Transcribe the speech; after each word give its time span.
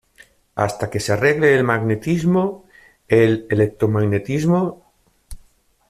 hasta 0.55 0.89
que 0.89 0.99
se 0.99 1.13
arregle 1.13 1.53
el 1.53 1.63
magnetismo, 1.63 2.65
el 3.07 3.45
electromagnetismo... 3.51 4.83